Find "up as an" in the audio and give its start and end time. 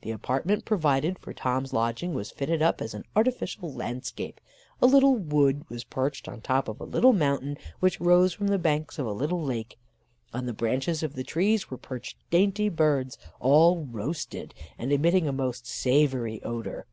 2.62-3.04